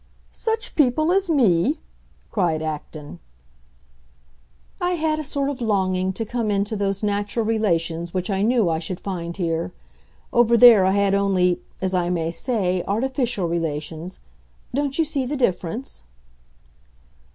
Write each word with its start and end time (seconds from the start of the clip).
"Such 0.33 0.75
people 0.75 1.11
as 1.11 1.29
me?" 1.29 1.77
cried 2.31 2.63
Acton. 2.63 3.19
"I 4.81 4.93
had 4.93 5.19
a 5.19 5.23
sort 5.23 5.47
of 5.47 5.61
longing 5.61 6.11
to 6.13 6.25
come 6.25 6.49
into 6.49 6.75
those 6.75 7.03
natural 7.03 7.45
relations 7.45 8.11
which 8.11 8.27
I 8.31 8.41
knew 8.41 8.67
I 8.67 8.79
should 8.79 8.99
find 8.99 9.37
here. 9.37 9.73
Over 10.33 10.57
there 10.57 10.85
I 10.85 10.91
had 10.93 11.13
only, 11.13 11.61
as 11.81 11.93
I 11.93 12.09
may 12.09 12.31
say, 12.31 12.83
artificial 12.87 13.47
relations. 13.47 14.21
Don't 14.73 14.97
you 14.97 15.05
see 15.05 15.27
the 15.27 15.37
difference?" 15.37 16.03